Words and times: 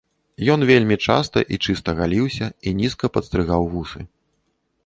Ён 0.53 0.59
вельмі 0.69 0.97
часта 1.07 1.43
і 1.55 1.59
чыста 1.65 1.95
галіўся 2.01 2.47
і 2.67 2.73
нізка 2.81 3.05
падстрыгаў 3.19 3.61
вусы. 3.75 4.01